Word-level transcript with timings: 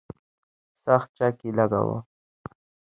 سخت 0.83 1.09
چک 1.17 1.35
یې 1.45 1.49
لګاوه. 1.57 1.97